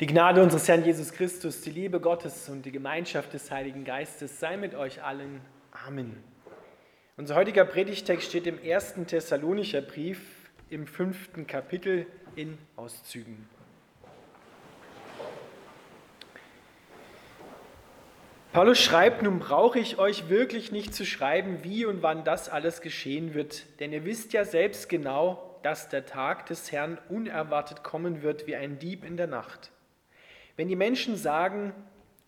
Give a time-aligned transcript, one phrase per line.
[0.00, 4.40] Die Gnade unseres Herrn Jesus Christus, die Liebe Gottes und die Gemeinschaft des Heiligen Geistes
[4.40, 5.42] sei mit euch allen.
[5.86, 6.16] Amen.
[7.18, 10.22] Unser heutiger Predigtext steht im ersten Thessalonicher Brief
[10.70, 13.46] im fünften Kapitel in Auszügen.
[18.54, 22.80] Paulus schreibt, nun brauche ich euch wirklich nicht zu schreiben, wie und wann das alles
[22.80, 28.22] geschehen wird, denn ihr wisst ja selbst genau, dass der Tag des Herrn unerwartet kommen
[28.22, 29.70] wird wie ein Dieb in der Nacht.
[30.60, 31.72] Wenn die Menschen sagen,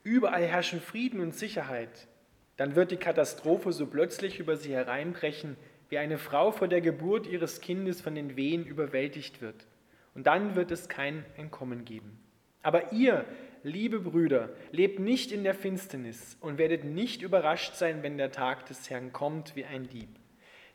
[0.05, 2.09] überall herrschen Frieden und Sicherheit,
[2.57, 5.59] dann wird die Katastrophe so plötzlich über sie hereinbrechen,
[5.91, 9.67] wie eine Frau vor der Geburt ihres Kindes von den Wehen überwältigt wird.
[10.15, 12.19] Und dann wird es kein Entkommen geben.
[12.63, 13.27] Aber ihr,
[13.65, 18.65] liebe Brüder, lebt nicht in der Finsternis und werdet nicht überrascht sein, wenn der Tag
[18.65, 20.09] des Herrn kommt wie ein Dieb.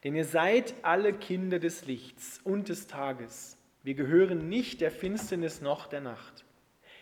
[0.03, 3.58] Denn ihr seid alle Kinder des Lichts und des Tages.
[3.81, 6.44] Wir gehören nicht der Finsternis noch der Nacht.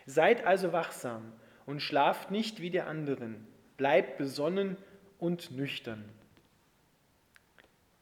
[0.05, 1.33] Seid also wachsam
[1.65, 4.77] und schlaft nicht wie die anderen, bleibt besonnen
[5.17, 6.05] und nüchtern.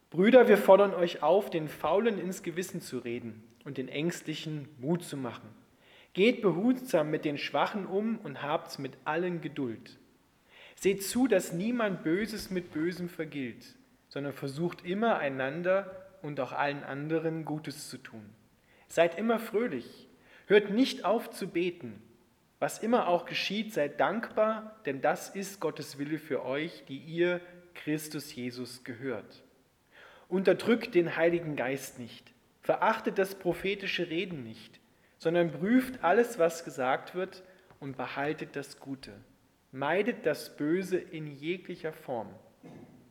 [0.10, 5.04] Brüder, wir fordern euch auf, den Faulen ins Gewissen zu reden und den Ängstlichen Mut
[5.04, 5.50] zu machen.
[6.14, 9.98] Geht behutsam mit den Schwachen um und habt's mit allen Geduld.
[10.76, 13.66] Seht zu, dass niemand Böses mit Bösem vergilt,
[14.10, 15.90] sondern versucht immer einander
[16.22, 18.24] und auch allen anderen Gutes zu tun.
[18.88, 20.08] Seid immer fröhlich,
[20.54, 22.00] Hört nicht auf zu beten.
[22.60, 27.42] Was immer auch geschieht, seid dankbar, denn das ist Gottes Wille für euch, die ihr
[27.74, 29.42] Christus Jesus gehört.
[30.30, 34.80] Unterdrückt den Heiligen Geist nicht, verachtet das prophetische Reden nicht,
[35.18, 37.42] sondern prüft alles, was gesagt wird
[37.80, 39.12] und behaltet das Gute.
[39.72, 42.30] Meidet das Böse in jeglicher Form.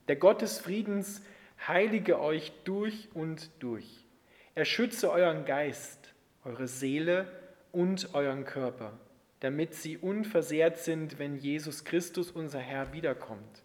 [0.06, 1.24] Der Gott des Friedens
[1.66, 4.06] heilige euch durch und durch.
[4.54, 6.01] Er schütze euren Geist
[6.44, 7.30] eure Seele
[7.70, 8.98] und euren Körper,
[9.40, 13.62] damit sie unversehrt sind, wenn Jesus Christus, unser Herr, wiederkommt.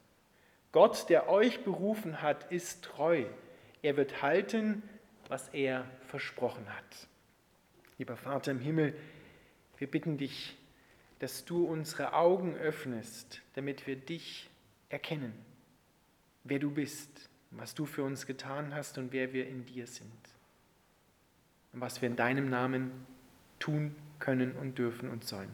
[0.72, 3.26] Gott, der euch berufen hat, ist treu.
[3.82, 4.84] Er wird halten,
[5.28, 7.08] was er versprochen hat.
[7.98, 8.96] Lieber Vater im Himmel,
[9.78, 10.56] wir bitten dich,
[11.20, 14.50] dass du unsere Augen öffnest, damit wir dich
[14.90, 15.34] erkennen,
[16.44, 20.27] wer du bist, was du für uns getan hast und wer wir in dir sind
[21.78, 22.90] und was wir in deinem Namen
[23.60, 25.52] tun können und dürfen und sollen.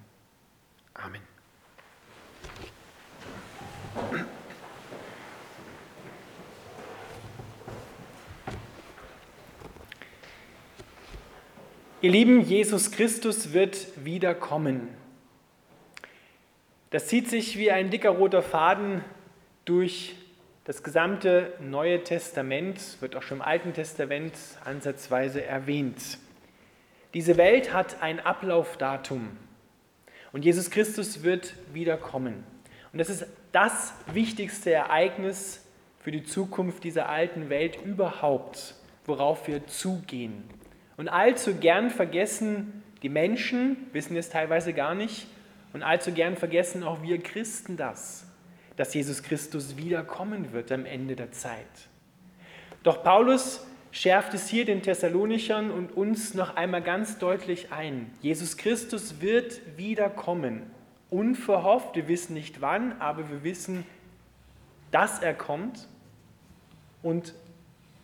[0.94, 1.22] Amen.
[12.00, 14.88] Ihr Lieben, Jesus Christus wird wiederkommen.
[16.92, 19.04] Das zieht sich wie ein dicker roter Faden
[19.66, 20.16] durch
[20.66, 26.18] das gesamte Neue Testament wird auch schon im Alten Testament ansatzweise erwähnt.
[27.14, 29.38] Diese Welt hat ein Ablaufdatum
[30.32, 32.46] und Jesus Christus wird wiederkommen.
[32.94, 35.66] Und das ist das wichtigste Ereignis
[36.00, 38.76] für die Zukunft dieser alten Welt überhaupt,
[39.06, 40.46] worauf wir zugehen.
[40.96, 45.28] Und allzu gern vergessen die Menschen, wissen es teilweise gar nicht,
[45.74, 48.28] und allzu gern vergessen auch wir Christen das
[48.76, 51.68] dass Jesus Christus wiederkommen wird am Ende der Zeit.
[52.84, 58.12] Doch Paulus schärft es hier den Thessalonichern und uns noch einmal ganz deutlich ein.
[58.22, 60.64] Jesus Christus wird wiederkommen.
[61.10, 63.86] Unverhofft, wir wissen nicht wann, aber wir wissen,
[64.92, 65.88] dass er kommt
[67.04, 67.36] und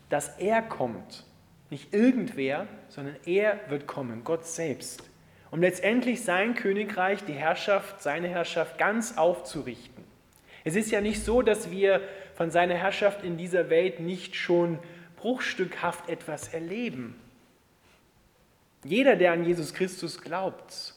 [0.09, 1.25] dass er kommt.
[1.71, 5.03] Nicht irgendwer, sondern er wird kommen, Gott selbst,
[5.51, 10.08] um letztendlich sein Königreich, die Herrschaft, seine Herrschaft ganz aufzurichten.
[10.63, 12.01] Es ist ja nicht so, dass wir
[12.35, 14.79] von seiner Herrschaft in dieser Welt nicht schon
[15.17, 17.15] bruchstückhaft etwas erleben.
[18.83, 20.93] Jeder, der an Jesus Christus glaubt,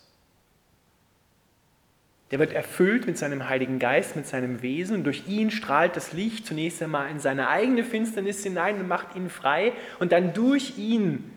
[2.30, 6.12] der wird erfüllt mit seinem Heiligen Geist, mit seinem Wesen und durch ihn strahlt das
[6.12, 10.78] Licht zunächst einmal in seine eigene Finsternis hinein und macht ihn frei und dann durch
[10.78, 11.30] ihn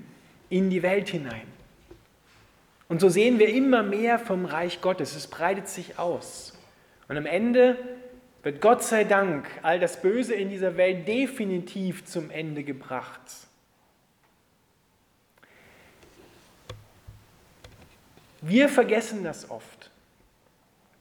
[0.49, 1.47] in die Welt hinein.
[2.87, 5.15] Und so sehen wir immer mehr vom Reich Gottes.
[5.15, 6.57] Es breitet sich aus.
[7.07, 7.77] Und am Ende
[8.45, 13.19] wird Gott sei Dank all das Böse in dieser Welt definitiv zum Ende gebracht.
[18.41, 19.89] Wir vergessen das oft.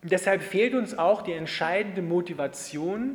[0.00, 3.14] Deshalb fehlt uns auch die entscheidende Motivation,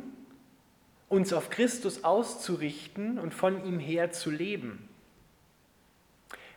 [1.08, 4.88] uns auf Christus auszurichten und von ihm her zu leben.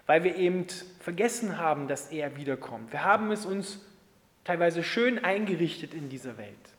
[0.05, 0.67] Weil wir eben
[0.99, 2.91] vergessen haben, dass er wiederkommt.
[2.91, 3.79] Wir haben es uns
[4.43, 6.72] teilweise schön eingerichtet in dieser Welt.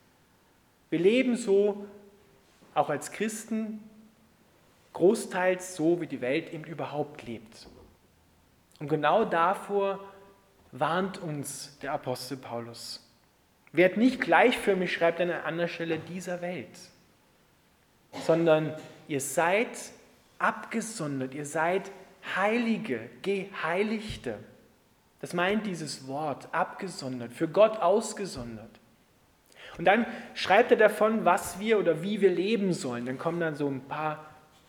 [0.95, 1.89] Wir leben so,
[2.73, 3.83] auch als Christen,
[4.93, 7.67] großteils so, wie die Welt eben überhaupt lebt.
[8.79, 9.99] Und genau davor
[10.71, 13.05] warnt uns der Apostel Paulus.
[13.73, 16.79] Werd nicht gleichförmig, schreibt er an einer anderen Stelle, dieser Welt,
[18.25, 18.77] sondern
[19.09, 19.77] ihr seid
[20.39, 21.91] abgesondert, ihr seid
[22.37, 24.39] Heilige, Geheiligte.
[25.21, 28.79] Das meint dieses Wort, abgesondert, für Gott ausgesondert.
[29.79, 33.07] Und dann schreibt er davon, was wir oder wie wir leben sollen.
[33.07, 34.25] Dann kommen dann so ein paar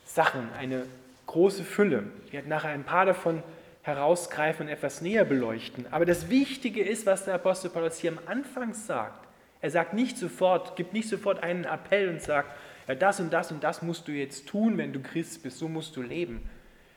[0.05, 0.85] Sachen, eine
[1.27, 2.03] große Fülle.
[2.25, 3.43] Ich werde nachher ein paar davon
[3.83, 5.85] herausgreifen und etwas näher beleuchten.
[5.91, 9.27] Aber das Wichtige ist, was der Apostel Paulus hier am Anfang sagt.
[9.61, 12.49] Er sagt nicht sofort, gibt nicht sofort einen Appell und sagt,
[12.87, 15.67] ja, das und das und das musst du jetzt tun, wenn du Christ bist, so
[15.67, 16.47] musst du leben.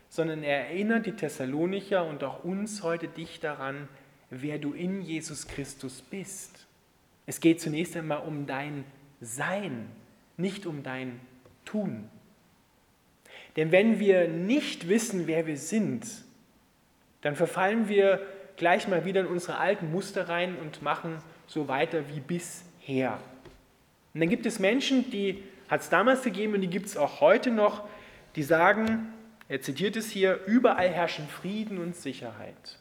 [0.09, 3.87] Sondern er erinnert die Thessalonicher und auch uns heute dich daran,
[4.29, 6.65] wer du in Jesus Christus bist.
[7.29, 8.85] Es geht zunächst einmal um dein
[9.21, 9.85] Sein,
[10.35, 11.19] nicht um dein
[11.63, 12.09] Tun.
[13.55, 16.07] Denn wenn wir nicht wissen, wer wir sind,
[17.21, 18.25] dann verfallen wir
[18.57, 23.19] gleich mal wieder in unsere alten Muster rein und machen so weiter wie bisher.
[24.15, 27.21] Und dann gibt es Menschen, die hat es damals gegeben und die gibt es auch
[27.21, 27.87] heute noch,
[28.37, 29.13] die sagen,
[29.47, 32.78] er zitiert es hier, überall herrschen Frieden und Sicherheit.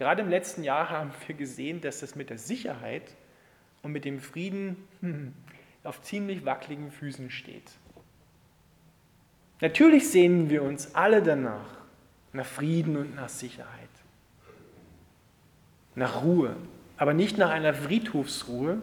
[0.00, 3.02] Gerade im letzten Jahr haben wir gesehen, dass das mit der Sicherheit
[3.82, 5.34] und mit dem Frieden hm,
[5.84, 7.70] auf ziemlich wackeligen Füßen steht.
[9.60, 11.76] Natürlich sehnen wir uns alle danach,
[12.32, 13.90] nach Frieden und nach Sicherheit,
[15.94, 16.56] nach Ruhe,
[16.96, 18.80] aber nicht nach einer Friedhofsruhe,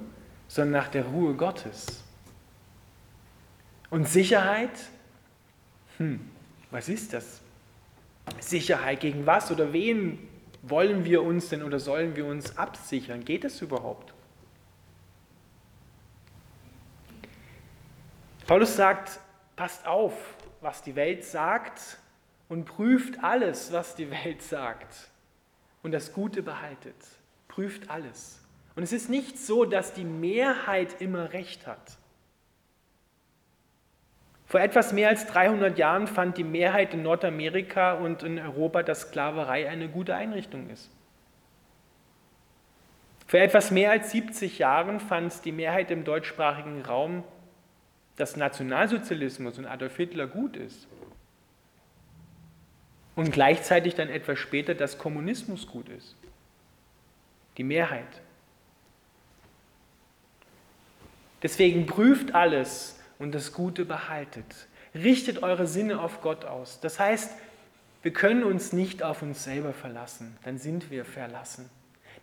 [0.48, 2.04] sondern nach der Ruhe Gottes.
[3.90, 4.70] Und Sicherheit?
[5.98, 6.20] Hm,
[6.70, 7.42] was ist das?
[8.40, 10.20] Sicherheit gegen was oder wen
[10.70, 13.24] wollen wir uns denn oder sollen wir uns absichern?
[13.24, 14.14] Geht das überhaupt?
[18.46, 19.20] Paulus sagt,
[19.58, 20.14] passt auf,
[20.62, 21.98] was die Welt sagt
[22.48, 25.10] und prüft alles, was die Welt sagt
[25.84, 26.96] und das Gute behaltet.
[27.48, 28.40] Prüft alles.
[28.76, 31.98] Und es ist nicht so, dass die Mehrheit immer recht hat.
[34.48, 39.02] Vor etwas mehr als 300 Jahren fand die Mehrheit in Nordamerika und in Europa, dass
[39.02, 40.90] Sklaverei eine gute Einrichtung ist.
[43.28, 47.26] Vor etwas mehr als 70 Jahren fand die Mehrheit im deutschsprachigen Raum,
[48.16, 50.88] dass Nationalsozialismus und Adolf Hitler gut ist.
[53.18, 56.16] Und gleichzeitig dann etwas später, dass Kommunismus gut ist.
[57.58, 58.22] Die Mehrheit.
[61.44, 64.68] Deswegen prüft alles, und das Gute behaltet.
[64.94, 66.80] Richtet eure Sinne auf Gott aus.
[66.80, 67.32] Das heißt,
[68.04, 71.70] wir können uns nicht auf uns selber verlassen, dann sind wir verlassen.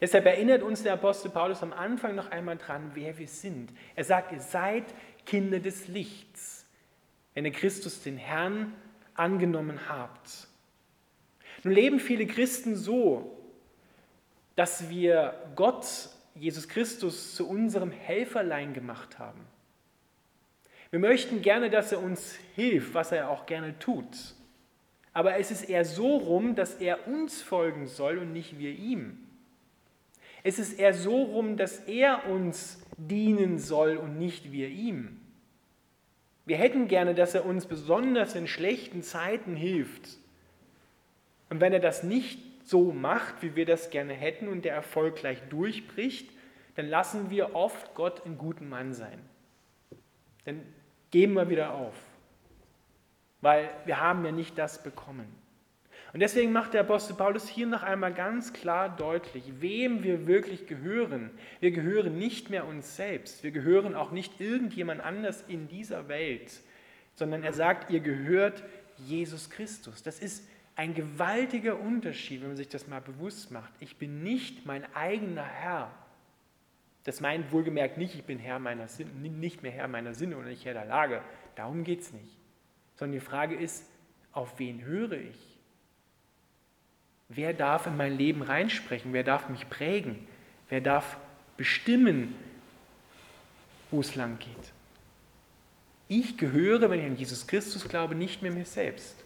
[0.01, 3.71] Deshalb erinnert uns der Apostel Paulus am Anfang noch einmal dran, wer wir sind.
[3.95, 4.85] Er sagt, ihr seid
[5.25, 6.67] Kinder des Lichts,
[7.35, 8.75] wenn ihr Christus den Herrn
[9.15, 10.49] angenommen habt.
[11.63, 13.39] Nun leben viele Christen so,
[14.57, 15.87] dass wir Gott,
[16.35, 19.41] Jesus Christus, zu unserem Helferlein gemacht haben.
[20.95, 24.07] Wir möchten gerne, dass er uns hilft, was er auch gerne tut.
[25.13, 29.19] Aber es ist eher so rum, dass er uns folgen soll und nicht wir ihm.
[30.45, 35.21] Es ist eher so rum, dass er uns dienen soll und nicht wir ihm.
[36.47, 40.19] Wir hätten gerne, dass er uns besonders in schlechten Zeiten hilft.
[41.51, 45.17] Und wenn er das nicht so macht, wie wir das gerne hätten und der Erfolg
[45.17, 46.31] gleich durchbricht,
[46.77, 49.19] dann lassen wir oft Gott einen guten Mann sein.
[50.47, 50.63] Denn
[51.15, 51.95] geben wir wieder auf,
[53.41, 55.33] weil wir haben ja nicht das bekommen.
[56.13, 60.67] Und deswegen macht der Apostel Paulus hier noch einmal ganz klar deutlich, wem wir wirklich
[60.67, 61.31] gehören.
[61.61, 66.51] Wir gehören nicht mehr uns selbst, wir gehören auch nicht irgendjemand anders in dieser Welt,
[67.15, 68.65] sondern er sagt, ihr gehört
[68.97, 70.03] Jesus Christus.
[70.03, 73.73] Das ist ein gewaltiger Unterschied, wenn man sich das mal bewusst macht.
[73.79, 75.93] Ich bin nicht mein eigener Herr,
[77.05, 80.49] das meint wohlgemerkt nicht, ich bin Herr meiner Sinne, nicht mehr Herr meiner Sinne oder
[80.49, 81.23] nicht Herr der Lage.
[81.55, 82.37] Darum geht es nicht.
[82.97, 83.87] Sondern die Frage ist,
[84.33, 85.59] auf wen höre ich?
[87.29, 89.13] Wer darf in mein Leben reinsprechen?
[89.13, 90.27] Wer darf mich prägen?
[90.69, 91.19] Wer darf
[91.57, 92.35] bestimmen,
[93.91, 94.73] wo es lang geht?
[96.09, 99.17] Ich gehöre, wenn ich an Jesus Christus glaube, nicht mehr mir selbst,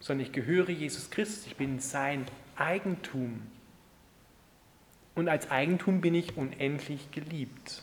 [0.00, 1.46] sondern ich gehöre Jesus Christus.
[1.46, 3.42] Ich bin sein Eigentum
[5.14, 7.82] und als Eigentum bin ich unendlich geliebt.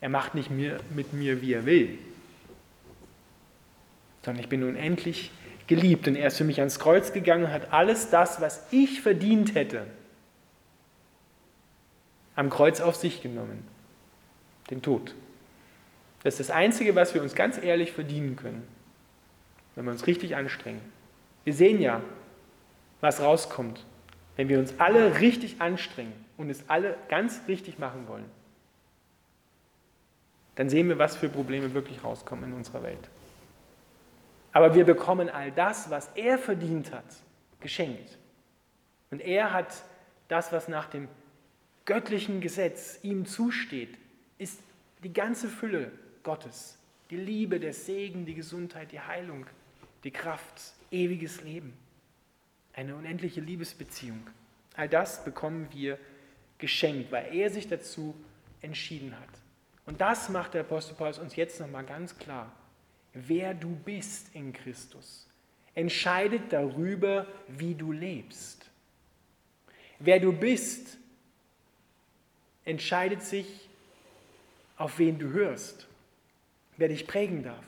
[0.00, 1.98] Er macht nicht mit mir, wie er will,
[4.22, 5.30] sondern ich bin unendlich
[5.66, 6.08] geliebt.
[6.08, 9.54] Und er ist für mich ans Kreuz gegangen und hat alles das, was ich verdient
[9.54, 9.86] hätte,
[12.34, 13.66] am Kreuz auf sich genommen.
[14.70, 15.14] Den Tod.
[16.22, 18.66] Das ist das Einzige, was wir uns ganz ehrlich verdienen können,
[19.74, 20.80] wenn wir uns richtig anstrengen.
[21.44, 22.02] Wir sehen ja,
[23.00, 23.84] was rauskommt,
[24.36, 28.30] wenn wir uns alle richtig anstrengen und es alle ganz richtig machen wollen,
[30.54, 33.08] dann sehen wir, was für Probleme wirklich rauskommen in unserer Welt.
[34.52, 37.04] Aber wir bekommen all das, was er verdient hat,
[37.60, 38.16] geschenkt.
[39.10, 39.82] Und er hat
[40.28, 41.08] das, was nach dem
[41.84, 43.96] göttlichen Gesetz ihm zusteht,
[44.38, 44.60] ist
[45.04, 46.78] die ganze Fülle Gottes.
[47.10, 49.46] Die Liebe, der Segen, die Gesundheit, die Heilung,
[50.04, 51.74] die Kraft, ewiges Leben.
[52.76, 54.24] Eine unendliche Liebesbeziehung.
[54.76, 55.98] All das bekommen wir
[56.58, 58.14] geschenkt, weil er sich dazu
[58.60, 59.28] entschieden hat.
[59.86, 62.52] Und das macht der Apostel Paulus uns jetzt nochmal ganz klar
[63.16, 65.26] wer du bist in Christus,
[65.74, 68.70] entscheidet darüber, wie du lebst.
[69.98, 70.98] Wer du bist,
[72.64, 73.68] entscheidet sich,
[74.76, 75.86] auf wen du hörst,
[76.76, 77.64] wer dich prägen darf.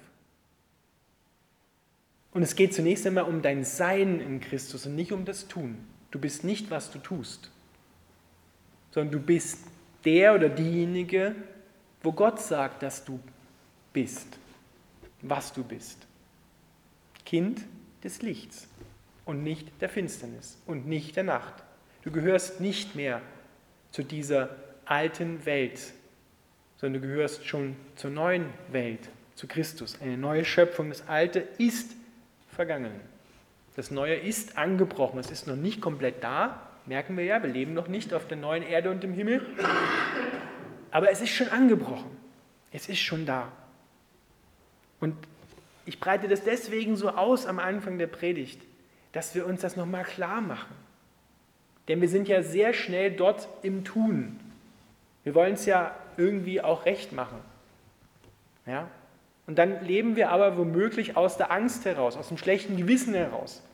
[2.33, 5.79] Und es geht zunächst einmal um dein Sein in Christus und nicht um das Tun.
[6.11, 7.51] Du bist nicht, was du tust,
[8.91, 9.59] sondern du bist
[10.05, 11.35] der oder diejenige,
[12.03, 13.21] wo Gott sagt, dass du
[13.93, 14.39] bist
[15.23, 16.07] was du bist.
[17.25, 17.63] Kind
[18.03, 18.69] des Lichts
[19.25, 21.55] und nicht der Finsternis und nicht der Nacht.
[22.03, 23.21] Du gehörst nicht mehr
[23.91, 24.51] zu dieser
[24.85, 25.93] alten Welt,
[26.77, 30.01] sondern du gehörst schon zur neuen Welt, zu Christus.
[30.01, 30.89] Eine neue Schöpfung.
[30.89, 31.93] Das Alte ist
[32.59, 32.91] vergangen.
[33.77, 35.21] Das Neue ist angebrochen.
[35.21, 36.61] Es ist noch nicht komplett da.
[36.87, 39.47] Merken wir ja, wir leben noch nicht auf der neuen Erde und im Himmel.
[40.91, 42.11] Aber es ist schon angebrochen.
[42.73, 43.53] Es ist schon da.
[44.99, 45.15] Und
[45.87, 48.61] ich breite das deswegen so aus am Anfang der Predigt,
[49.12, 50.75] dass wir uns das nochmal klar machen.
[51.87, 54.41] Denn wir sind ja sehr schnell dort im Tun.
[55.23, 57.38] Wir wollen es ja irgendwie auch recht machen.
[58.67, 58.88] Ja?
[59.49, 63.64] Und dann leben wir aber womöglich aus der Angst heraus, aus dem schlechten Gewissen heraus.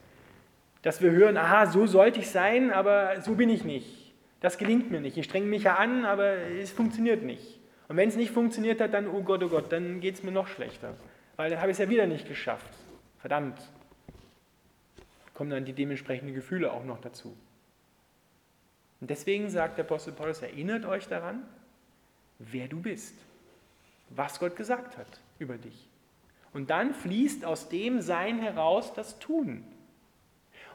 [0.81, 4.15] Dass wir hören, aha, so sollte ich sein, aber so bin ich nicht.
[4.41, 5.19] Das gelingt mir nicht.
[5.19, 7.61] Ich strenge mich ja an, aber es funktioniert nicht.
[7.89, 10.33] Und wenn es nicht funktioniert hat, dann, oh Gott, oh Gott, dann geht es mir
[10.33, 10.95] noch schlechter
[11.37, 12.73] weil dann habe ich es ja wieder nicht geschafft.
[13.19, 13.59] Verdammt.
[15.33, 17.37] Kommen dann die dementsprechenden Gefühle auch noch dazu.
[19.01, 21.43] Und deswegen sagt der Apostel Paulus, erinnert euch daran,
[22.39, 23.15] wer du bist,
[24.11, 25.89] was Gott gesagt hat über dich.
[26.53, 29.65] Und dann fließt aus dem Sein heraus das Tun.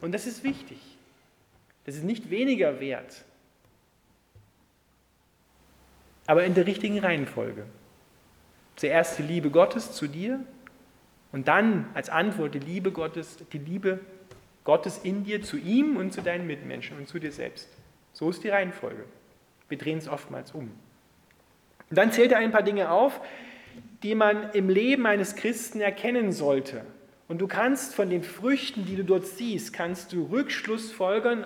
[0.02, 0.80] Und das ist wichtig.
[1.86, 3.24] Das ist nicht weniger wert,
[6.28, 7.66] aber in der richtigen Reihenfolge.
[8.76, 10.40] Zuerst die Liebe Gottes zu dir
[11.32, 14.00] und dann als Antwort die Liebe Gottes, die Liebe
[14.64, 17.68] Gottes in dir zu ihm und zu deinen Mitmenschen und zu dir selbst.
[18.14, 19.06] So ist die Reihenfolge.
[19.68, 20.72] Wir drehen es oftmals um.
[21.90, 23.20] Und dann zählt er ein paar Dinge auf,
[24.04, 26.86] die man im Leben eines Christen erkennen sollte.
[27.28, 31.46] Und du kannst von den Früchten, die du dort siehst, kannst du Rückschluss folgern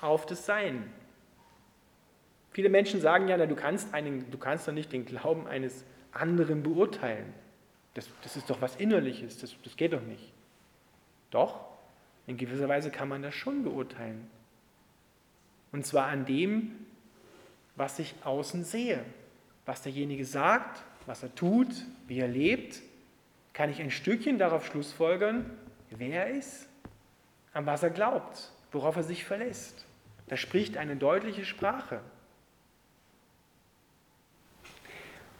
[0.00, 0.90] auf das Sein.
[2.52, 5.84] Viele Menschen sagen ja, na, du kannst einen, du kannst doch nicht den Glauben eines
[6.12, 7.32] anderen beurteilen.
[7.94, 10.32] Das, das ist doch was Innerliches, das, das geht doch nicht.
[11.30, 11.60] Doch,
[12.26, 14.28] in gewisser Weise kann man das schon beurteilen.
[15.72, 16.72] Und zwar an dem,
[17.76, 19.04] was ich außen sehe.
[19.66, 21.66] Was derjenige sagt, was er tut,
[22.06, 22.82] wie er lebt,
[23.52, 25.50] kann ich ein Stückchen darauf schlussfolgern,
[25.90, 26.68] wer er ist,
[27.52, 29.84] an was er glaubt, worauf er sich verlässt.
[30.28, 32.00] Da spricht eine deutliche Sprache.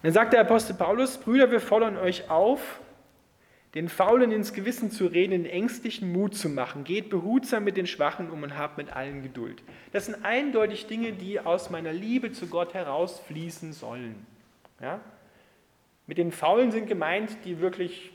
[0.03, 2.81] dann sagt der Apostel Paulus, Brüder, wir fordern euch auf,
[3.77, 6.83] den Faulen ins Gewissen zu reden, den ängstlichen Mut zu machen.
[6.83, 9.63] Geht behutsam mit den Schwachen um und habt mit allen Geduld.
[9.93, 14.27] Das sind eindeutig Dinge, die aus meiner Liebe zu Gott herausfließen sollen.
[14.81, 15.01] Ja?
[16.07, 18.11] Mit den Faulen sind gemeint, die wirklich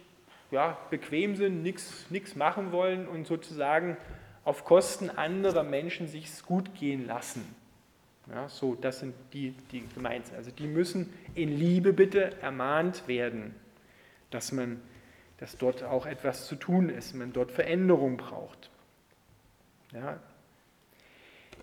[0.52, 3.98] ja, bequem sind, nichts machen wollen und sozusagen
[4.44, 7.44] auf Kosten anderer Menschen sich gut gehen lassen.
[8.30, 10.38] Ja, so, das sind die, die gemeint sind.
[10.38, 13.54] Also die müssen in Liebe bitte ermahnt werden,
[14.32, 14.82] dass man,
[15.38, 18.70] dass dort auch etwas zu tun ist, man dort Veränderung braucht.
[19.94, 20.20] Ja.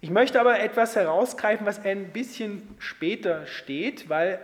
[0.01, 4.41] Ich möchte aber etwas herausgreifen, was ein bisschen später steht, weil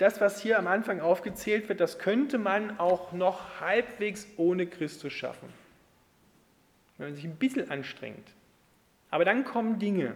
[0.00, 5.12] das, was hier am Anfang aufgezählt wird, das könnte man auch noch halbwegs ohne Christus
[5.12, 5.48] schaffen.
[6.96, 8.26] Wenn man sich ein bisschen anstrengt.
[9.10, 10.14] Aber dann kommen Dinge,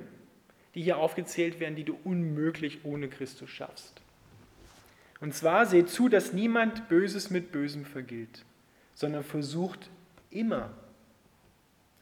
[0.74, 4.00] die hier aufgezählt werden, die du unmöglich ohne Christus schaffst.
[5.20, 8.44] Und zwar seht zu, dass niemand Böses mit Bösem vergilt,
[8.94, 9.90] sondern versucht
[10.30, 10.70] immer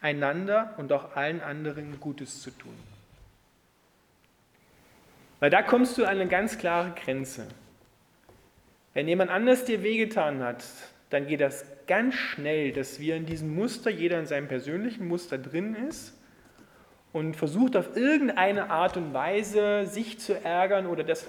[0.01, 2.75] einander und auch allen anderen Gutes zu tun.
[5.41, 7.49] Weil da kommst du an eine ganz klare Grenze.
[8.95, 10.65] Wenn jemand anders dir wehgetan hat,
[11.11, 15.39] dann geht das ganz schnell, dass wir in diesem Muster, jeder in seinem persönlichen Muster
[15.39, 16.15] drin ist
[17.13, 21.27] und versucht auf irgendeine Art und Weise sich zu ärgern oder das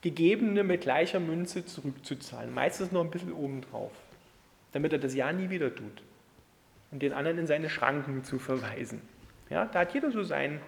[0.00, 2.52] Gegebene mit gleicher Münze zurückzuzahlen.
[2.52, 3.92] Meistens noch ein bisschen obendrauf,
[4.72, 6.02] damit er das ja nie wieder tut
[6.90, 9.02] und den anderen in seine Schranken zu verweisen.
[9.50, 10.60] Ja, da hat jeder so sein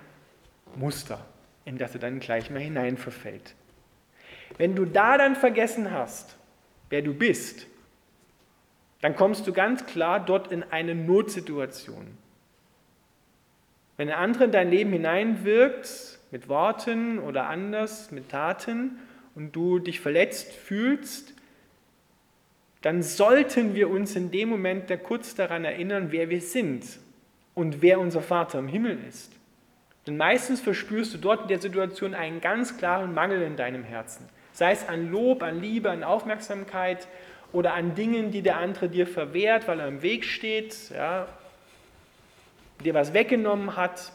[0.76, 1.24] Muster,
[1.64, 3.54] in das er dann gleich mal hinein verfällt.
[4.58, 6.36] Wenn du da dann vergessen hast,
[6.88, 7.66] wer du bist,
[9.00, 12.06] dann kommst du ganz klar dort in eine Notsituation.
[13.96, 18.98] Wenn ein anderer in dein Leben hineinwirkt, mit Worten oder anders, mit Taten,
[19.34, 21.34] und du dich verletzt fühlst,
[22.82, 26.84] dann sollten wir uns in dem Moment kurz daran erinnern, wer wir sind
[27.54, 29.32] und wer unser Vater im Himmel ist.
[30.06, 34.26] Denn meistens verspürst du dort in der Situation einen ganz klaren Mangel in deinem Herzen.
[34.60, 37.08] Sei es an Lob, an Liebe, an Aufmerksamkeit
[37.50, 41.26] oder an Dingen, die der andere dir verwehrt, weil er im Weg steht, ja,
[42.84, 44.12] dir was weggenommen hat.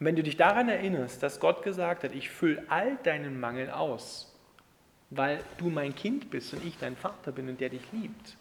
[0.00, 4.36] wenn du dich daran erinnerst, dass Gott gesagt hat, ich fülle all deinen Mangel aus,
[5.10, 8.36] weil du mein Kind bist und ich dein Vater bin und der dich liebt,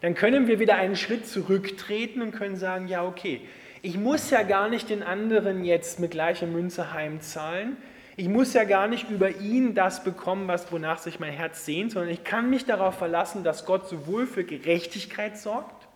[0.00, 3.42] dann können wir wieder einen Schritt zurücktreten und können sagen, ja okay,
[3.82, 7.76] ich muss ja gar nicht den anderen jetzt mit gleicher Münze heimzahlen,
[8.16, 11.92] ich muss ja gar nicht über ihn das bekommen, was, wonach sich mein Herz sehnt,
[11.92, 15.86] sondern ich kann mich darauf verlassen, dass Gott sowohl für Gerechtigkeit sorgt,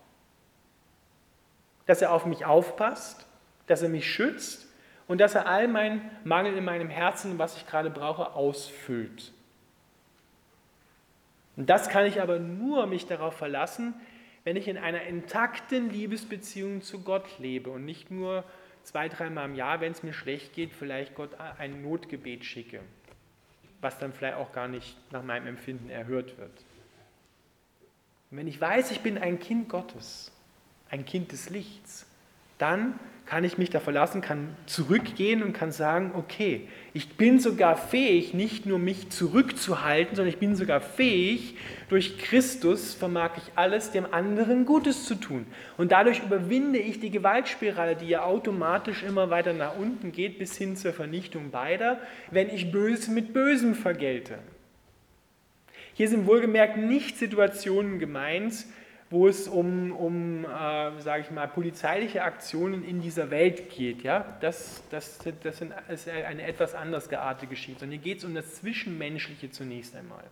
[1.86, 3.26] dass er auf mich aufpasst,
[3.66, 4.68] dass er mich schützt
[5.08, 9.32] und dass er all meinen Mangel in meinem Herzen, was ich gerade brauche, ausfüllt.
[11.56, 13.94] Und das kann ich aber nur mich darauf verlassen,
[14.44, 18.44] wenn ich in einer intakten Liebesbeziehung zu Gott lebe und nicht nur
[18.84, 22.80] zwei, dreimal im Jahr, wenn es mir schlecht geht, vielleicht Gott ein Notgebet schicke,
[23.80, 26.64] was dann vielleicht auch gar nicht nach meinem Empfinden erhört wird.
[28.30, 30.32] Und wenn ich weiß, ich bin ein Kind Gottes,
[30.88, 32.06] ein Kind des Lichts,
[32.58, 32.98] dann
[33.30, 38.34] kann ich mich da verlassen, kann zurückgehen und kann sagen, okay, ich bin sogar fähig,
[38.34, 41.54] nicht nur mich zurückzuhalten, sondern ich bin sogar fähig,
[41.88, 45.46] durch Christus vermag ich alles dem anderen Gutes zu tun.
[45.76, 50.56] Und dadurch überwinde ich die Gewaltspirale, die ja automatisch immer weiter nach unten geht, bis
[50.58, 52.00] hin zur Vernichtung beider,
[52.32, 54.40] wenn ich Böses mit Bösem vergelte.
[55.94, 58.66] Hier sind wohlgemerkt nicht Situationen gemeint,
[59.10, 64.02] wo es um, um äh, sage ich mal, polizeiliche Aktionen in dieser Welt geht.
[64.02, 64.38] Ja?
[64.40, 67.84] Das, das, das sind, ist eine etwas anders geartete Geschichte.
[67.84, 70.24] Und hier geht es um das Zwischenmenschliche zunächst einmal.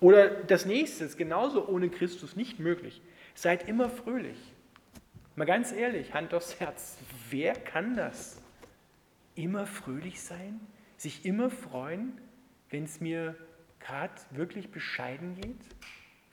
[0.00, 3.00] Oder das nächste ist genauso ohne Christus nicht möglich.
[3.34, 4.38] Seid immer fröhlich.
[5.36, 6.98] Mal ganz ehrlich, Hand aufs Herz,
[7.30, 8.42] wer kann das?
[9.36, 10.60] Immer fröhlich sein?
[10.96, 12.20] Sich immer freuen,
[12.70, 13.36] wenn es mir
[13.78, 15.56] gerade wirklich bescheiden geht?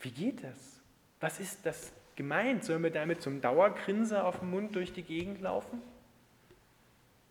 [0.02, 0.82] Wie geht das?
[1.20, 2.64] Was ist das gemeint?
[2.64, 5.82] Sollen wir damit zum Dauergrinser auf dem Mund durch die Gegend laufen?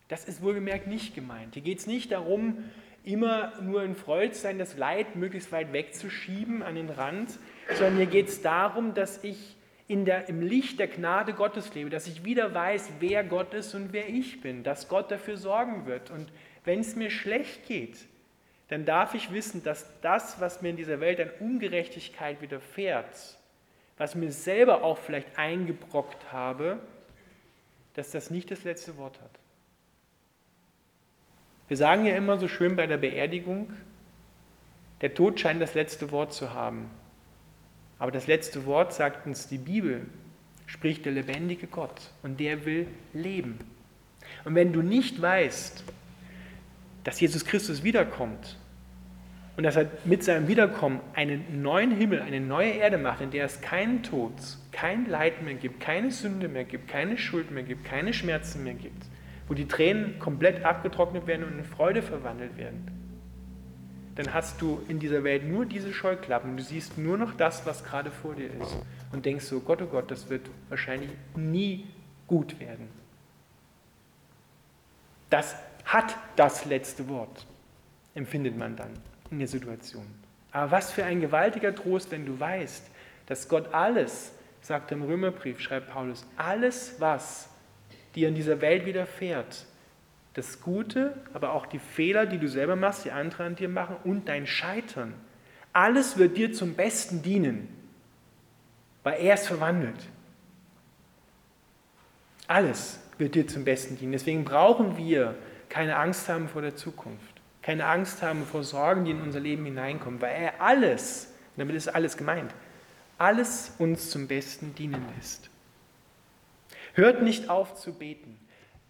[0.09, 1.55] Das ist wohlgemerkt nicht gemeint.
[1.55, 2.65] Hier geht es nicht darum,
[3.05, 7.39] immer nur in Freude zu sein, das Leid möglichst weit wegzuschieben an den Rand,
[7.75, 9.57] sondern hier geht es darum, dass ich
[9.89, 13.75] in der, im Licht der Gnade Gottes lebe, dass ich wieder weiß, wer Gott ist
[13.75, 16.11] und wer ich bin, dass Gott dafür sorgen wird.
[16.11, 16.33] Und
[16.65, 17.97] wenn es mir schlecht geht,
[18.69, 23.39] dann darf ich wissen, dass das, was mir in dieser Welt an Ungerechtigkeit widerfährt,
[23.97, 26.79] was mir selber auch vielleicht eingebrockt habe,
[27.95, 29.31] dass das nicht das letzte Wort hat.
[31.69, 33.73] Wir sagen ja immer so schön bei der Beerdigung,
[35.01, 36.91] der Tod scheint das letzte Wort zu haben.
[37.99, 40.07] Aber das letzte Wort, sagt uns die Bibel,
[40.67, 43.59] spricht der lebendige Gott und der will leben.
[44.45, 45.85] Und wenn du nicht weißt,
[47.07, 48.59] dass Jesus Christus wiederkommt
[49.57, 53.45] und dass er mit seinem Wiederkommen einen neuen Himmel, eine neue Erde macht, in der
[53.45, 54.33] es keinen Tod,
[54.73, 58.75] kein Leid mehr gibt, keine Sünde mehr gibt, keine Schuld mehr gibt, keine Schmerzen mehr
[58.75, 59.07] gibt,
[59.47, 62.91] wo die Tränen komplett abgetrocknet werden und in Freude verwandelt werden,
[64.17, 66.57] dann hast du in dieser Welt nur diese Scheuklappen.
[66.57, 68.77] Du siehst nur noch das, was gerade vor dir ist
[69.13, 71.87] und denkst so, Gott, oh Gott, das wird wahrscheinlich nie
[72.27, 72.89] gut werden.
[75.31, 75.55] Das
[75.87, 77.47] hat das letzte Wort,
[78.15, 78.91] empfindet man dann
[79.31, 80.07] in der Situation.
[80.53, 82.91] Aber was für ein gewaltiger Trost, wenn du weißt,
[83.27, 87.49] dass Gott alles, sagt im Römerbrief, schreibt Paulus, alles, was
[88.15, 89.67] dir in dieser Welt widerfährt,
[90.35, 93.97] das Gute, aber auch die Fehler, die du selber machst, die andere an dir machen
[94.05, 95.15] und dein Scheitern,
[95.73, 97.69] alles wird dir zum Besten dienen,
[99.03, 100.09] weil er es verwandelt.
[102.47, 104.13] Alles wird dir zum Besten dienen.
[104.13, 105.37] Deswegen brauchen wir
[105.69, 107.35] keine Angst haben vor der Zukunft.
[107.63, 111.89] keine Angst haben vor Sorgen, die in unser Leben hineinkommen, weil er alles, damit ist
[111.89, 112.55] alles gemeint,
[113.19, 115.51] alles uns zum Besten dienen lässt.
[116.95, 118.39] Hört nicht auf zu beten.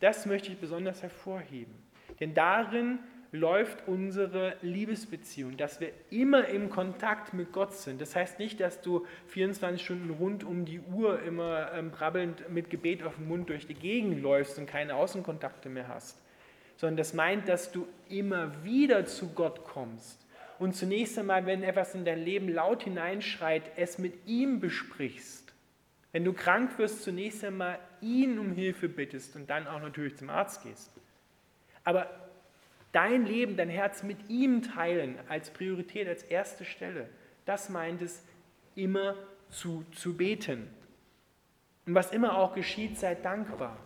[0.00, 1.74] Das möchte ich besonders hervorheben.
[2.20, 2.98] Denn darin
[3.32, 8.00] läuft unsere Liebesbeziehung, dass wir immer im Kontakt mit Gott sind.
[8.00, 12.70] Das heißt nicht, dass du 24 Stunden rund um die Uhr immer ähm, brabbelnd mit
[12.70, 16.22] Gebet auf dem Mund durch die Gegend läufst und keine Außenkontakte mehr hast,
[16.76, 20.26] sondern das meint, dass du immer wieder zu Gott kommst
[20.58, 25.52] und zunächst einmal, wenn etwas in dein Leben laut hineinschreit, es mit ihm besprichst.
[26.12, 30.30] Wenn du krank wirst, zunächst einmal ihn um Hilfe bittest und dann auch natürlich zum
[30.30, 30.90] Arzt gehst.
[31.84, 32.08] Aber
[32.92, 37.08] dein Leben, dein Herz mit ihm teilen als Priorität, als erste Stelle,
[37.44, 38.22] das meint es,
[38.74, 39.14] immer
[39.50, 40.68] zu, zu beten.
[41.84, 43.76] Und was immer auch geschieht, sei dankbar.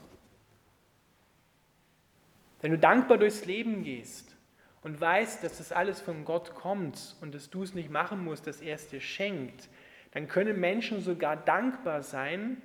[2.63, 4.37] Wenn du dankbar durchs Leben gehst
[4.83, 8.47] und weißt, dass das alles von Gott kommt und dass du es nicht machen musst,
[8.47, 9.69] dass er es dir schenkt,
[10.13, 12.61] dann können Menschen sogar dankbar sein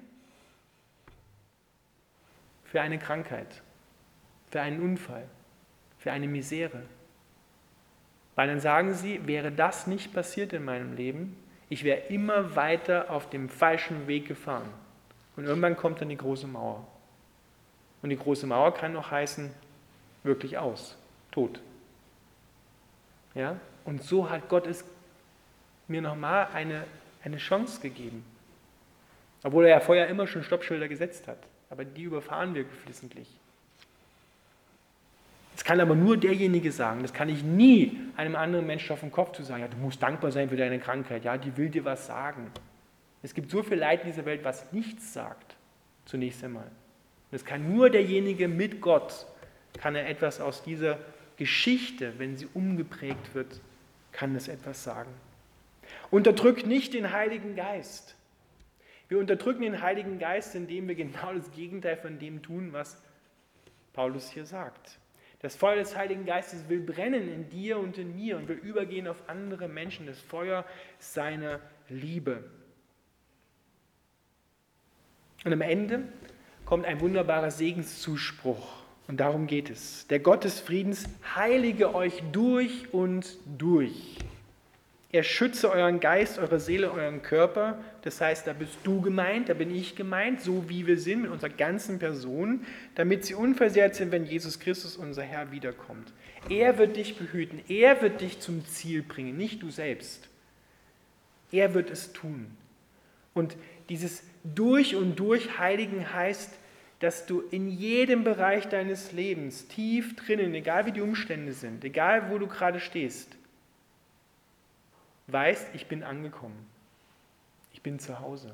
[2.63, 3.61] für eine Krankheit,
[4.51, 5.27] für einen Unfall,
[5.97, 6.83] für eine Misere.
[8.35, 11.37] Weil dann sagen sie, wäre das nicht passiert in meinem Leben,
[11.69, 14.69] ich wäre immer weiter auf dem falschen Weg gefahren.
[15.35, 16.87] Und irgendwann kommt dann die große Mauer.
[18.01, 19.51] Und die große Mauer kann auch heißen,
[20.25, 20.97] wirklich aus,
[21.31, 21.61] tot.
[23.33, 23.59] Ja?
[23.85, 24.83] Und so hat Gott es
[25.87, 26.83] mir nochmal eine,
[27.23, 28.25] eine Chance gegeben.
[29.43, 31.37] Obwohl er ja vorher immer schon Stoppschilder gesetzt hat.
[31.69, 33.27] Aber die überfahren wir geflissentlich.
[35.53, 37.01] Das kann aber nur derjenige sagen.
[37.01, 39.61] Das kann ich nie einem anderen Menschen auf den Kopf zu sagen.
[39.61, 41.23] Ja, du musst dankbar sein für deine Krankheit.
[41.23, 42.51] Ja, die will dir was sagen.
[43.23, 45.55] Es gibt so viel Leid in dieser Welt, was nichts sagt.
[46.05, 46.69] Zunächst einmal.
[47.31, 49.25] Das kann nur derjenige mit Gott,
[49.79, 50.99] kann er etwas aus dieser
[51.37, 53.59] Geschichte, wenn sie umgeprägt wird,
[54.11, 55.11] kann es etwas sagen.
[56.11, 58.15] Unterdrückt nicht den Heiligen Geist.
[59.07, 63.01] Wir unterdrücken den Heiligen Geist, indem wir genau das Gegenteil von dem tun, was
[63.93, 64.99] Paulus hier sagt.
[65.41, 69.07] Das Feuer des Heiligen Geistes will brennen in dir und in mir und will übergehen
[69.07, 70.07] auf andere Menschen.
[70.07, 70.65] Das Feuer
[70.97, 72.43] seiner Liebe.
[75.43, 76.07] Und am Ende
[76.65, 78.84] kommt ein wunderbarer Segenszuspruch.
[79.07, 80.07] Und darum geht es.
[80.07, 84.17] Der Gott des Friedens heilige euch durch und durch.
[85.11, 87.79] Er schütze euren Geist, eure Seele, euren Körper.
[88.01, 91.31] Das heißt, da bist du gemeint, da bin ich gemeint, so wie wir sind, mit
[91.31, 92.65] unserer ganzen Person,
[92.95, 96.11] damit sie unversehrt sind, wenn Jesus Christus, unser Herr, wiederkommt.
[96.49, 100.27] Er wird dich behüten, er wird dich zum Ziel bringen, nicht du selbst.
[101.49, 102.47] Er wird es tun.
[103.33, 103.55] Und
[103.87, 106.51] dieses durch und durch Heiligen heißt,
[106.99, 112.29] dass du in jedem Bereich deines Lebens, tief drinnen, egal wie die Umstände sind, egal
[112.29, 113.35] wo du gerade stehst,
[115.27, 116.67] weißt, ich bin angekommen.
[117.73, 118.53] Ich bin zu Hause.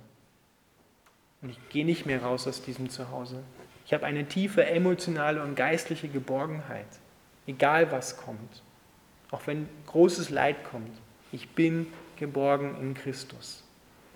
[1.42, 3.44] Und ich gehe nicht mehr raus aus diesem Zuhause.
[3.86, 6.88] Ich habe eine tiefe emotionale und geistliche Geborgenheit,
[7.48, 8.64] egal was kommt.
[9.32, 10.92] Auch wenn großes Leid kommt.
[11.32, 13.64] Ich bin geborgen in Christus.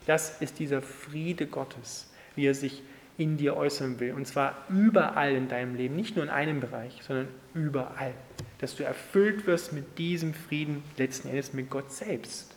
[0.05, 2.83] Das ist dieser Friede Gottes, wie er sich
[3.17, 4.13] in dir äußern will.
[4.13, 8.13] Und zwar überall in deinem Leben, nicht nur in einem Bereich, sondern überall
[8.59, 12.55] dass du erfüllt wirst mit diesem Frieden, letzten Endes mit Gott selbst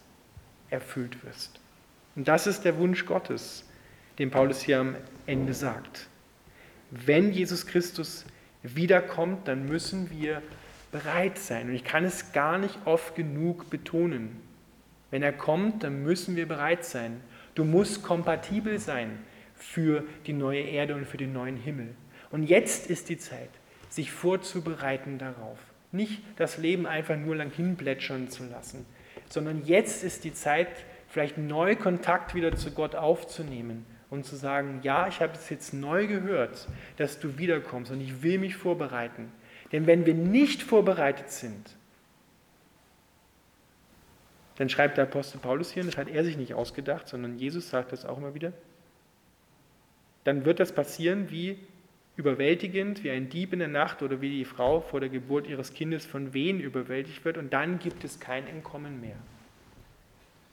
[0.71, 1.61] erfüllt wirst.
[2.14, 3.64] Und das ist der Wunsch Gottes,
[4.18, 6.09] den Paulus hier am Ende sagt.
[6.90, 8.25] Wenn Jesus Christus
[8.62, 10.42] wiederkommt, dann müssen wir
[10.92, 11.68] bereit sein.
[11.68, 14.40] Und ich kann es gar nicht oft genug betonen.
[15.11, 17.21] Wenn er kommt, dann müssen wir bereit sein.
[17.55, 19.18] Du musst kompatibel sein
[19.59, 21.94] für die neue Erde und für den neuen Himmel.
[22.31, 23.51] Und jetzt ist die Zeit,
[23.88, 25.59] sich vorzubereiten darauf.
[25.92, 28.87] Nicht das Leben einfach nur lang hinplätschern zu lassen,
[29.29, 30.68] sondern jetzt ist die Zeit,
[31.09, 35.73] vielleicht neu Kontakt wieder zu Gott aufzunehmen und zu sagen, ja, ich habe es jetzt
[35.73, 39.33] neu gehört, dass du wiederkommst und ich will mich vorbereiten.
[39.73, 41.77] Denn wenn wir nicht vorbereitet sind,
[44.57, 47.92] dann schreibt der Apostel Paulus hier, das hat er sich nicht ausgedacht, sondern Jesus sagt
[47.92, 48.53] das auch immer wieder,
[50.24, 51.59] dann wird das passieren wie
[52.18, 55.72] überwältigend wie ein Dieb in der Nacht oder wie die Frau vor der Geburt ihres
[55.72, 59.16] Kindes von Wehen überwältigt wird und dann gibt es kein Entkommen mehr.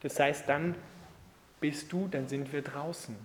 [0.01, 0.75] Das heißt, dann
[1.59, 3.15] bist du, dann sind wir draußen.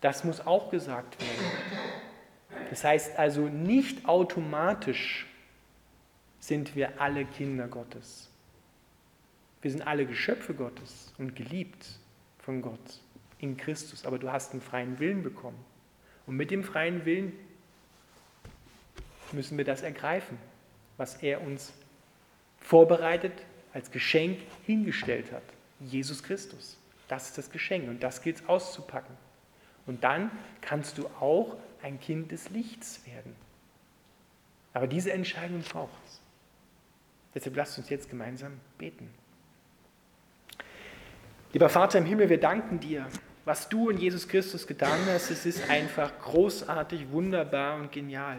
[0.00, 2.60] Das muss auch gesagt werden.
[2.70, 5.26] Das heißt also nicht automatisch
[6.38, 8.30] sind wir alle Kinder Gottes.
[9.60, 11.98] Wir sind alle Geschöpfe Gottes und geliebt
[12.38, 13.00] von Gott
[13.44, 15.62] in Christus, aber du hast einen freien Willen bekommen.
[16.26, 17.32] Und mit dem freien Willen
[19.32, 20.38] müssen wir das ergreifen.
[20.96, 21.72] was er uns
[22.60, 23.32] vorbereitet,
[23.72, 25.42] als Geschenk hingestellt hat.
[25.80, 26.78] Jesus Christus.
[27.08, 29.16] Das ist das Geschenk und das gilt es auszupacken.
[29.86, 30.30] Und dann
[30.60, 33.34] kannst du auch ein Kind des Lichts werden.
[34.72, 36.20] Aber diese Entscheidung braucht es.
[37.34, 39.10] Deshalb lasst uns jetzt gemeinsam beten.
[41.52, 43.08] Lieber Vater im Himmel, wir danken dir,
[43.44, 45.30] was du in Jesus Christus getan hast.
[45.30, 48.38] Es ist einfach großartig, wunderbar und genial.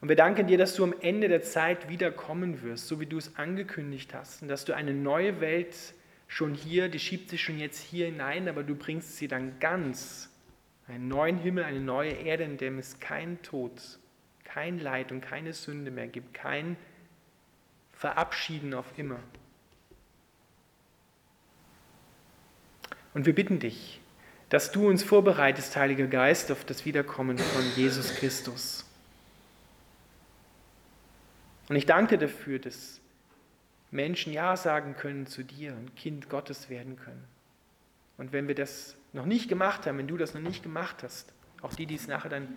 [0.00, 3.18] Und wir danken dir, dass du am Ende der Zeit wiederkommen wirst, so wie du
[3.18, 5.76] es angekündigt hast, und dass du eine neue Welt
[6.26, 10.30] schon hier, die schiebt sich schon jetzt hier hinein, aber du bringst sie dann ganz,
[10.88, 13.72] einen neuen Himmel, eine neue Erde, in dem es kein Tod,
[14.42, 16.76] kein Leid und keine Sünde mehr gibt, kein
[17.92, 19.20] Verabschieden auf immer.
[23.14, 24.00] Und wir bitten dich,
[24.48, 28.84] dass du uns vorbereitest, Heiliger Geist, auf das Wiederkommen von Jesus Christus.
[31.68, 33.00] Und ich danke dafür, dass
[33.90, 37.24] Menschen Ja sagen können zu dir und Kind Gottes werden können.
[38.18, 41.32] Und wenn wir das noch nicht gemacht haben, wenn du das noch nicht gemacht hast,
[41.60, 42.48] auch die, die es nachher dann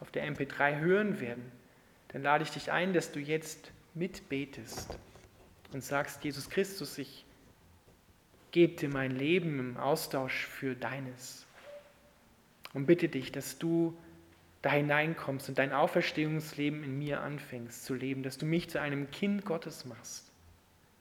[0.00, 1.50] auf der MP3 hören werden,
[2.08, 4.98] dann lade ich dich ein, dass du jetzt mitbetest
[5.72, 7.24] und sagst, Jesus Christus, ich
[8.50, 11.46] gebe dir mein Leben im Austausch für deines.
[12.72, 13.96] Und bitte dich, dass du
[14.62, 19.10] da hineinkommst und dein Auferstehungsleben in mir anfängst zu leben, dass du mich zu einem
[19.10, 20.30] Kind Gottes machst,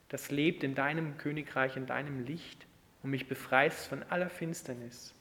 [0.07, 2.65] das lebt in deinem Königreich, in deinem Licht
[3.03, 5.13] und mich befreist von aller Finsternis.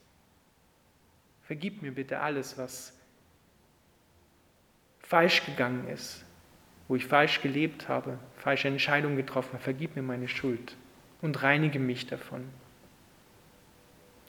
[1.43, 2.99] Vergib mir bitte alles, was
[5.01, 6.25] falsch gegangen ist,
[6.87, 9.63] wo ich falsch gelebt habe, falsche Entscheidungen getroffen habe.
[9.63, 10.77] Vergib mir meine Schuld
[11.21, 12.49] und reinige mich davon.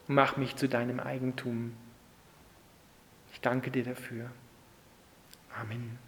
[0.08, 1.76] Mach mich zu deinem Eigentum.
[3.32, 4.32] Ich danke dir dafür.
[5.56, 6.00] Amen.